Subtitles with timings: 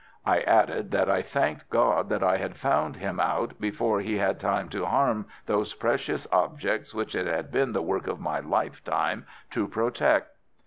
[0.25, 4.39] I added that I thanked God that I had found him out before he had
[4.39, 9.27] time to harm those precious objects which it had been the work of my lifetime
[9.51, 10.29] to protect.